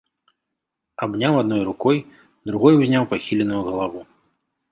Абняў 1.05 1.33
адной 1.41 1.61
рукой, 1.69 1.97
другой 2.51 2.73
узняў 2.81 3.03
пахіленую 3.13 3.59
галаву. 3.67 4.01